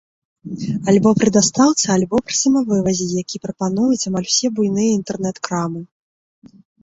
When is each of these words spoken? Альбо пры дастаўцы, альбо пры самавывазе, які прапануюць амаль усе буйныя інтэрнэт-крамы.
Альбо 0.93 1.09
пры 1.23 1.29
дастаўцы, 1.35 1.85
альбо 1.95 2.15
пры 2.29 2.35
самавывазе, 2.43 3.07
які 3.23 3.41
прапануюць 3.45 4.07
амаль 4.13 4.27
усе 4.33 4.47
буйныя 4.55 4.89
інтэрнэт-крамы. 4.99 5.81